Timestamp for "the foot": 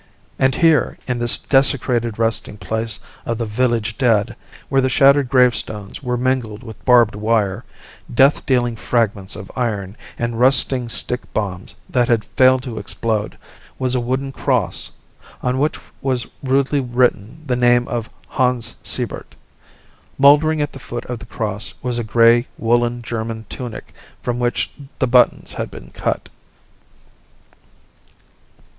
20.71-21.05